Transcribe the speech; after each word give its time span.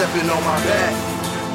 stepping 0.00 0.30
on 0.30 0.42
my 0.44 0.56
back. 0.64 0.94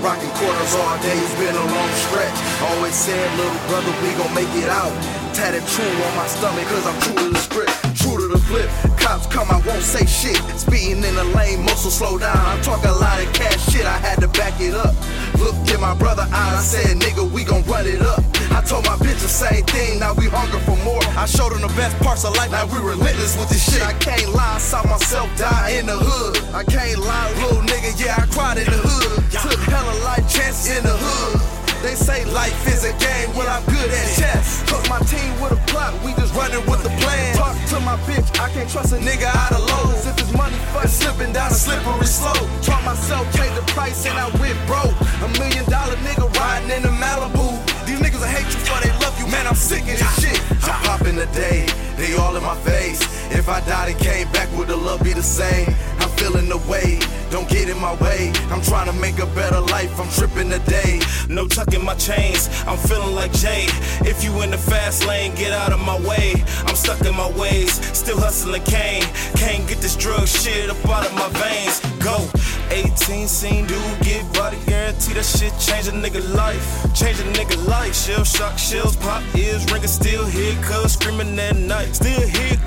Rocking 0.03 0.29
quarters 0.37 0.75
all 0.75 0.97
day, 1.01 1.17
it's 1.17 1.33
been 1.39 1.55
a 1.55 1.65
long 1.65 1.91
stretch. 2.05 2.37
Always 2.61 2.93
said, 2.93 3.25
little 3.37 3.57
brother, 3.65 3.89
we 4.03 4.13
gon' 4.13 4.33
make 4.35 4.51
it 4.53 4.69
out. 4.69 4.93
Tatted 5.33 5.65
true 5.67 5.87
on 5.87 6.13
my 6.15 6.27
stomach, 6.27 6.65
cause 6.67 6.85
I'm 6.85 6.99
true 7.01 7.15
to 7.15 7.29
the 7.33 7.39
script, 7.39 7.73
true 7.97 8.17
to 8.21 8.27
the 8.27 8.37
flip. 8.37 8.69
Cops 8.99 9.25
come, 9.27 9.49
I 9.49 9.59
won't 9.65 9.81
say 9.81 10.05
shit. 10.05 10.37
Speeding 10.59 11.03
in 11.03 11.15
the 11.15 11.23
lane, 11.35 11.65
will 11.65 11.75
slow 11.75 12.19
down. 12.19 12.37
I 12.37 12.61
talk 12.61 12.83
a 12.85 12.91
lot 12.91 13.17
of 13.23 13.31
cash 13.33 13.65
shit, 13.71 13.85
I 13.85 13.97
had 13.97 14.21
to 14.21 14.27
back 14.27 14.59
it 14.61 14.75
up. 14.75 14.93
Look 15.39 15.55
in 15.73 15.81
my 15.81 15.95
brother 15.95 16.27
eye, 16.29 16.55
I 16.59 16.61
said, 16.61 16.97
nigga, 16.97 17.29
we 17.31 17.43
gon' 17.43 17.63
run 17.63 17.87
it 17.87 18.01
up. 18.01 18.21
I 18.51 18.61
told 18.61 18.85
my 18.85 18.95
bitch 19.01 19.19
the 19.25 19.31
same 19.31 19.65
thing, 19.65 19.99
now 19.99 20.13
we 20.13 20.27
hunger 20.27 20.59
for 20.59 20.77
more. 20.85 21.03
I 21.17 21.25
showed 21.25 21.51
them 21.51 21.61
the 21.61 21.73
best 21.75 21.97
parts 21.99 22.25
of 22.25 22.35
life, 22.37 22.51
now 22.51 22.67
we 22.67 22.77
relentless 22.77 23.35
with 23.39 23.49
this 23.49 23.63
shit. 23.63 23.81
I 23.81 23.93
can't 23.93 24.29
lie, 24.33 24.55
I 24.55 24.59
saw 24.59 24.83
myself 24.87 25.29
die 25.37 25.54
in 25.69 25.85
the 25.85 25.97
hood. 25.97 26.37
I 26.53 26.63
can't 26.63 26.99
lie, 26.99 27.31
little 27.41 27.61
nigga, 27.61 27.93
yeah, 27.97 28.15
I 28.17 28.25
cried 28.27 28.57
in 28.57 28.65
the 28.65 28.81
hood. 28.81 29.23
Took 29.31 29.59
hella 29.65 29.93
life 30.03 30.25
chances 30.29 30.77
in 30.77 30.83
the 30.83 30.95
hood. 30.97 31.41
They 31.85 31.93
say 31.93 32.25
life 32.33 32.65
is 32.65 32.83
a 32.83 32.93
game, 32.97 33.29
well 33.37 33.45
I'm 33.45 33.61
good 33.69 33.89
at 33.93 34.07
chess. 34.17 34.65
Cause 34.65 34.89
my 34.89 34.97
team 35.05 35.29
with 35.37 35.53
a 35.53 35.61
plot, 35.69 35.93
we 36.01 36.17
just 36.17 36.33
running 36.33 36.65
with 36.65 36.81
the 36.81 36.89
plan. 36.97 37.37
Talk 37.37 37.53
to 37.69 37.79
my 37.85 37.93
bitch, 38.09 38.25
I 38.41 38.49
can't 38.49 38.69
trust 38.69 38.93
a 38.93 38.97
nigga 38.97 39.29
out 39.29 39.53
of 39.53 39.61
lows. 39.61 40.01
If 40.05 40.17
it's 40.17 40.33
money 40.33 40.57
fuck 40.73 40.87
slipping 40.87 41.31
down 41.31 41.51
a 41.51 41.53
slippery 41.53 42.09
slope. 42.09 42.49
Taught 42.65 42.83
myself, 42.85 43.29
change 43.37 43.53
the 43.53 43.61
price 43.77 44.05
and 44.09 44.17
I 44.17 44.33
went 44.41 44.57
broke. 44.65 44.97
A 45.21 45.29
million 45.37 45.65
dollar 45.69 45.84
If 53.31 53.49
I 53.49 53.59
died 53.61 53.89
and 53.89 53.99
came 53.99 54.31
back, 54.31 54.49
would 54.57 54.67
the 54.67 54.75
love 54.75 55.03
be 55.03 55.13
the 55.13 55.23
same? 55.23 55.73
I'm 55.99 56.09
feeling 56.17 56.49
the 56.49 56.57
way, 56.69 56.99
don't 57.31 57.47
get 57.49 57.69
in 57.69 57.79
my 57.79 57.95
way. 57.95 58.31
I'm 58.51 58.61
trying 58.61 58.87
to 58.87 58.93
make 58.93 59.19
a 59.19 59.25
better 59.27 59.61
life, 59.61 59.99
I'm 59.99 60.09
tripping 60.09 60.49
today. 60.49 61.01
No 61.29 61.47
tucking 61.47 61.83
my 61.83 61.95
chains, 61.95 62.49
I'm 62.67 62.77
feeling 62.77 63.15
like 63.15 63.31
Jay. 63.33 63.65
If 64.01 64.23
you 64.23 64.41
in 64.41 64.51
the 64.51 64.57
fast 64.57 65.05
lane, 65.05 65.33
get 65.35 65.51
out 65.51 65.73
of 65.73 65.79
my 65.79 65.99
way. 66.07 66.33
I'm 66.65 66.75
stuck 66.75 67.01
in 67.01 67.15
my 67.15 67.31
ways, 67.31 67.73
still 67.97 68.19
hustling 68.19 68.63
cane. 68.63 69.03
Can't 69.35 69.67
get 69.67 69.79
this 69.79 69.95
drug 69.95 70.27
shit 70.27 70.69
up 70.69 70.85
out 70.87 71.05
of 71.05 71.13
my 71.13 71.29
veins. 71.39 71.79
Go. 72.03 72.29
18 72.71 73.27
scene 73.27 73.67
dude, 73.67 73.99
get 74.01 74.21
body 74.33 74.57
guarantee 74.65 75.13
that 75.13 75.25
shit 75.25 75.53
change 75.59 75.87
a 75.87 75.91
nigga 75.91 76.21
life. 76.33 76.65
Change 76.93 77.19
a 77.19 77.23
nigga 77.33 77.57
life. 77.67 77.95
Shell 77.95 78.23
shock, 78.23 78.57
shells 78.57 78.95
pop, 78.97 79.23
ears 79.35 79.63
ringing, 79.71 79.87
still 79.87 80.25
hear 80.25 80.55
cuz 80.63 80.93
screaming 80.93 81.37
at 81.39 81.55
night. 81.55 81.93
Still 81.95 82.27
hear 82.27 82.57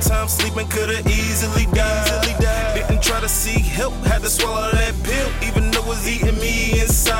time 0.00 0.28
sleeping, 0.28 0.68
could've 0.68 1.06
easily 1.06 1.66
died. 1.74 2.24
Didn't 2.74 3.02
try 3.02 3.20
to 3.20 3.28
seek 3.28 3.64
help, 3.64 3.94
had 4.04 4.22
to 4.22 4.30
swallow 4.30 4.70
that 4.72 4.94
pill, 5.02 5.28
even 5.46 5.70
though 5.70 5.80
it 5.80 5.86
was 5.86 6.08
eating 6.08 6.38
me 6.38 6.80
inside. 6.80 7.16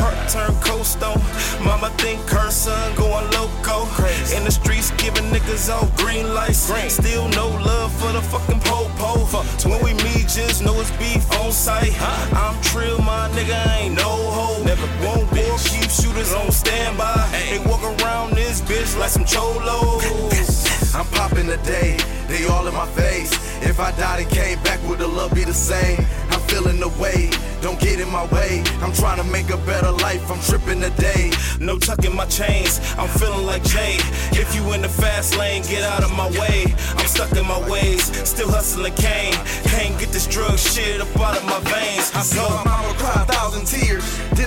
Heart 0.00 0.28
turned 0.28 0.60
cold 0.62 0.86
stone. 0.86 1.20
Mama 1.64 1.90
think 1.98 2.20
her 2.30 2.50
son 2.50 2.94
going 2.96 3.30
loco. 3.32 3.86
In 4.34 4.44
the 4.44 4.50
streets, 4.50 4.90
giving 4.92 5.30
niggas 5.30 5.70
all 5.72 5.88
green 5.96 6.34
lights. 6.34 6.58
Still 6.92 7.28
no 7.28 7.48
love 7.48 7.92
for 7.92 8.12
the 8.12 8.20
fucking 8.20 8.60
po 8.60 8.90
po. 8.96 9.26
When 9.68 9.82
we 9.84 9.94
meet, 10.04 10.28
just 10.28 10.62
know 10.62 10.78
it's 10.80 10.90
beef 10.92 11.30
on 11.40 11.52
sight. 11.52 11.94
I'm 12.32 12.60
trill, 12.62 12.98
my 12.98 13.28
nigga, 13.30 13.58
ain't 13.78 13.94
no 13.94 14.10
hoe. 14.36 14.62
Never 14.64 14.86
won't 15.04 15.30
war, 15.32 15.58
keep 15.58 15.90
shooters 15.90 16.32
on 16.34 16.50
standby. 16.50 17.28
They 17.32 17.58
walk 17.68 17.82
around 17.82 18.34
this 18.34 18.60
bitch 18.62 18.98
like 18.98 19.10
some 19.10 19.24
cholos. 19.24 20.05
I'm 21.06 21.12
popping 21.12 21.46
the 21.46 21.56
day, 21.58 21.96
they 22.26 22.46
all 22.46 22.66
in 22.66 22.74
my 22.74 22.86
face. 22.86 23.32
If 23.62 23.78
I 23.78 23.92
died 23.92 24.22
and 24.22 24.30
came 24.30 24.60
back, 24.62 24.80
would 24.88 24.98
the 24.98 25.06
love 25.06 25.34
be 25.34 25.44
the 25.44 25.54
same? 25.54 26.04
I'm 26.30 26.40
feeling 26.40 26.80
the 26.80 26.88
way, 27.00 27.30
don't 27.62 27.78
get 27.78 28.00
in 28.00 28.10
my 28.10 28.26
way. 28.26 28.62
I'm 28.82 28.92
trying 28.92 29.18
to 29.18 29.24
make 29.24 29.50
a 29.50 29.56
better 29.58 29.92
life, 29.92 30.30
I'm 30.30 30.40
tripping 30.40 30.80
today. 30.80 31.30
No 31.60 31.78
tucking 31.78 32.14
my 32.14 32.26
chains, 32.26 32.80
I'm 32.98 33.08
feeling 33.08 33.46
like 33.46 33.62
Jay. 33.62 33.96
If 34.32 34.54
you 34.54 34.72
in 34.72 34.82
the 34.82 34.88
fast 34.88 35.36
lane, 35.38 35.62
get 35.62 35.84
out 35.84 36.02
of 36.02 36.12
my 36.16 36.28
way. 36.30 36.74
I'm 36.96 37.06
stuck 37.06 37.32
in 37.32 37.46
my 37.46 37.60
ways, 37.70 38.02
still 38.28 38.50
hustling 38.50 38.94
cane. 38.94 39.34
Can't 39.70 39.98
get 40.00 40.10
this 40.10 40.26
drug 40.26 40.58
shit 40.58 41.00
up 41.00 41.16
out 41.20 41.36
of 41.36 41.44
my 41.44 41.60
veins. 41.70 42.10
I 42.14 42.22
saw 42.22 42.48
my 42.48 42.64
mama 42.64 42.94
cry 42.98 43.15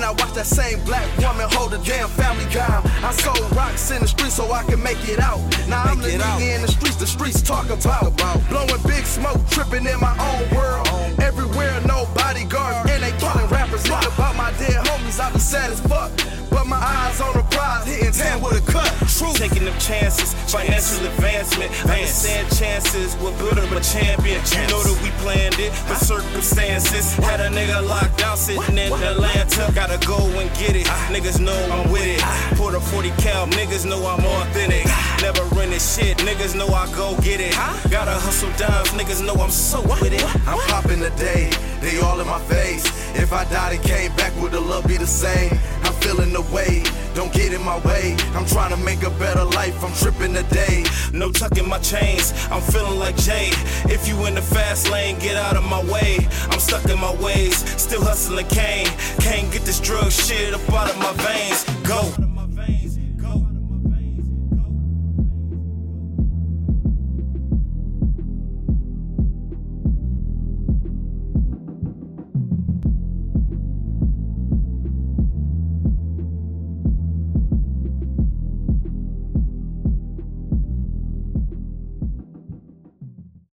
I 0.09 0.11
watched 0.13 0.33
that 0.33 0.47
same 0.47 0.83
black 0.85 1.05
woman 1.19 1.45
hold 1.51 1.71
a 1.71 1.77
damn 1.85 2.09
family 2.09 2.49
down. 2.49 2.81
I 3.05 3.11
sold 3.11 3.45
rocks 3.55 3.91
in 3.91 4.01
the 4.01 4.07
streets 4.07 4.33
so 4.33 4.51
I 4.51 4.63
can 4.63 4.81
make 4.81 4.97
it 5.07 5.19
out. 5.19 5.37
Now 5.69 5.83
I'm 5.83 5.99
the 5.99 6.09
nigga 6.09 6.55
in 6.55 6.63
the 6.63 6.67
streets, 6.67 6.95
the 6.95 7.05
streets 7.05 7.43
talk 7.43 7.69
about. 7.69 8.17
Blowing 8.49 8.81
big 8.87 9.05
smoke, 9.05 9.37
tripping 9.51 9.85
in 9.85 9.99
my 9.99 10.17
own 10.17 10.49
world. 10.49 10.87
Everywhere, 11.21 11.79
no 11.85 12.09
bodyguards, 12.15 12.89
uh. 12.89 12.93
and 12.93 13.03
they 13.03 13.13
killing 13.21 13.45
rappers. 13.53 13.83
Think 13.85 14.01
about 14.01 14.35
my 14.35 14.49
dead 14.57 14.81
homies, 14.89 15.19
I 15.19 15.31
be 15.31 15.37
sad 15.37 15.69
as 15.69 15.79
fuck. 15.81 16.09
But 16.49 16.65
my 16.65 16.81
eyes 16.81 17.21
on 17.21 17.37
the 17.37 17.43
prize, 17.43 17.85
hitting 17.85 18.11
10 18.11 18.41
with 18.41 18.57
a 18.57 18.71
cut. 18.71 18.89
True. 19.13 19.33
Taking 19.33 19.65
them 19.65 19.77
chances, 19.77 20.33
financial 20.49 21.05
advancement. 21.05 21.69
Understand 21.85 22.49
chances 22.57 23.15
will 23.17 23.35
build 23.37 23.59
up 23.59 23.69
a 23.69 23.81
champion. 23.81 24.41
You 24.41 24.65
know 24.73 24.81
that 24.81 24.97
we 25.03 25.11
planned 25.21 25.48
it, 25.59 25.71
but 25.87 25.97
circumstances 25.97 27.13
had 27.15 27.39
a 27.39 27.49
nigga 27.49 27.87
locked 27.87 28.21
out 28.21 28.37
sitting 28.37 28.77
in 28.77 28.91
Atlanta. 28.93 29.71
Gotta 29.73 29.97
go 30.05 30.17
and 30.39 30.49
get 30.57 30.75
it. 30.75 30.87
Niggas 31.13 31.39
know 31.39 31.57
I'm 31.71 31.91
with 31.91 32.05
it. 32.05 32.21
Put 32.57 32.73
a 32.75 32.79
40 32.79 33.09
cal, 33.21 33.47
niggas 33.47 33.85
know 33.85 34.05
I'm 34.07 34.23
authentic. 34.25 34.85
Never 35.21 35.43
rented 35.55 35.81
shit, 35.81 36.17
niggas 36.19 36.55
know 36.55 36.67
I 36.67 36.87
go 36.95 37.15
get 37.21 37.41
it. 37.41 37.53
Gotta 37.91 38.11
hustle 38.11 38.49
dimes, 38.57 38.89
niggas 38.89 39.25
know 39.25 39.33
I'm 39.41 39.51
so 39.51 39.81
with 39.81 40.13
it. 40.13 40.23
I'm 40.47 40.59
popping 40.69 40.99
the 40.99 41.09
day, 41.11 41.51
they 41.81 41.99
all 41.99 42.19
in 42.19 42.27
my 42.27 42.39
face. 42.39 42.85
If 43.15 43.33
I 43.33 43.43
died 43.45 43.73
and 43.73 43.83
came 43.83 44.15
back, 44.15 44.33
would 44.41 44.53
the 44.53 44.61
love 44.61 44.87
be 44.87 44.95
the 44.97 45.07
same? 45.07 45.59
I'm 45.83 45.93
feeling 45.95 46.31
the 46.31 46.41
way, 46.53 46.83
don't 47.15 47.33
get 47.33 47.51
in 47.53 47.61
my 47.63 47.77
way. 47.79 48.15
I'm 48.33 48.45
trying 48.45 48.71
to 48.71 48.77
make 48.77 49.03
a 49.03 49.09
better 49.11 49.43
life, 49.43 49.83
I'm 49.83 49.93
tripping 49.93 50.33
today. 50.33 50.85
No 51.11 51.31
tucking 51.31 51.67
my 51.67 51.79
chains, 51.79 52.33
I'm 52.49 52.61
feeling 52.61 52.97
like 52.97 53.17
Jay. 53.17 53.49
If 53.91 54.07
you 54.07 54.25
in 54.25 54.35
the 54.35 54.41
fast 54.41 54.89
lane, 54.89 55.19
get 55.19 55.35
out 55.35 55.57
of 55.57 55.65
my 55.65 55.83
way. 55.91 56.27
I'm 56.49 56.59
stuck 56.59 56.85
in 56.85 56.99
my 56.99 57.13
ways, 57.15 57.57
still 57.81 58.03
hustling 58.03 58.47
cane. 58.47 58.87
Can't 59.19 59.51
get 59.51 59.63
this 59.63 59.81
drug 59.81 60.11
shit 60.11 60.53
up 60.53 60.69
out 60.71 60.89
of 60.89 60.97
my 60.97 61.11
veins. 61.23 61.65
Go. 61.83 62.28